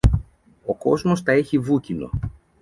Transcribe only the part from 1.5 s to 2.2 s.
βούκινο.